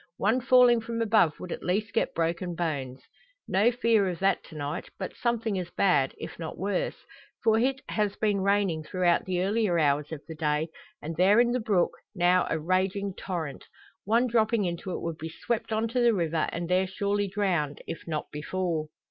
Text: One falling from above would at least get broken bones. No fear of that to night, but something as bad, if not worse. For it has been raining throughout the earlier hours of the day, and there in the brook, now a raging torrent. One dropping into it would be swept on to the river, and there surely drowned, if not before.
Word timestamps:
One 0.17 0.41
falling 0.41 0.81
from 0.81 0.99
above 0.99 1.39
would 1.39 1.51
at 1.51 1.61
least 1.61 1.93
get 1.93 2.15
broken 2.15 2.55
bones. 2.55 3.03
No 3.47 3.71
fear 3.71 4.09
of 4.09 4.17
that 4.17 4.43
to 4.45 4.55
night, 4.55 4.89
but 4.97 5.15
something 5.15 5.59
as 5.59 5.69
bad, 5.69 6.15
if 6.17 6.39
not 6.39 6.57
worse. 6.57 7.05
For 7.43 7.59
it 7.59 7.81
has 7.87 8.15
been 8.15 8.41
raining 8.41 8.81
throughout 8.81 9.25
the 9.25 9.43
earlier 9.43 9.77
hours 9.77 10.11
of 10.11 10.23
the 10.27 10.33
day, 10.33 10.69
and 11.03 11.15
there 11.17 11.39
in 11.39 11.51
the 11.51 11.59
brook, 11.59 11.91
now 12.15 12.47
a 12.49 12.57
raging 12.57 13.13
torrent. 13.13 13.65
One 14.03 14.25
dropping 14.25 14.65
into 14.65 14.89
it 14.91 15.01
would 15.01 15.19
be 15.19 15.29
swept 15.29 15.71
on 15.71 15.87
to 15.89 15.99
the 15.99 16.15
river, 16.15 16.47
and 16.51 16.67
there 16.67 16.87
surely 16.87 17.27
drowned, 17.27 17.83
if 17.85 18.07
not 18.07 18.31
before. 18.31 18.87